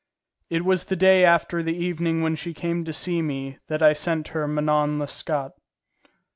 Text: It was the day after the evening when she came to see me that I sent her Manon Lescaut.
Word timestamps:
It 0.49 0.65
was 0.65 0.85
the 0.85 0.95
day 0.95 1.23
after 1.23 1.61
the 1.61 1.77
evening 1.77 2.23
when 2.23 2.35
she 2.35 2.55
came 2.55 2.83
to 2.85 2.91
see 2.91 3.21
me 3.21 3.59
that 3.67 3.83
I 3.83 3.93
sent 3.93 4.29
her 4.29 4.47
Manon 4.47 4.97
Lescaut. 4.97 5.51